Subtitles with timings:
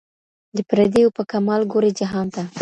[0.55, 2.41] د پردیو په کمال ګوري جهان ته..